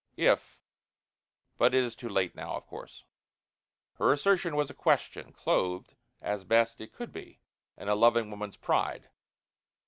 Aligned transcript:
If 0.17 0.59
but 1.59 1.75
it 1.75 1.83
is 1.83 1.95
too 1.95 2.09
late 2.09 2.33
now, 2.33 2.55
of 2.55 2.65
course." 2.65 3.03
Her 3.99 4.11
assertion 4.11 4.55
was 4.55 4.71
a 4.71 4.73
question 4.73 5.31
clothed 5.31 5.93
as 6.23 6.43
best 6.43 6.81
it 6.81 6.91
could 6.91 7.11
be 7.13 7.39
in 7.77 7.87
a 7.87 7.93
loving 7.93 8.31
woman's 8.31 8.57
pride. 8.57 9.09